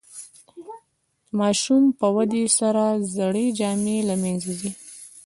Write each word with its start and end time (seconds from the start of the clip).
د 1.25 1.27
ماشوم 1.39 1.83
په 1.99 2.07
ودې 2.15 2.45
سره 2.59 2.83
زړې 3.15 3.45
جامې 3.59 3.97
له 4.09 4.15
منځه 4.23 4.51
ځي. 4.59 4.71